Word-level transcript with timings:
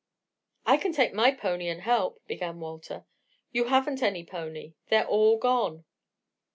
"I 0.65 0.77
can 0.77 0.93
take 0.93 1.13
my 1.13 1.29
pony 1.29 1.67
and 1.69 1.81
help," 1.81 2.25
began 2.25 2.59
Walter. 2.59 3.05
"You 3.51 3.65
haven't 3.65 4.01
any 4.01 4.25
pony. 4.25 4.73
They're 4.89 5.05
all 5.05 5.37
gone." 5.37 5.85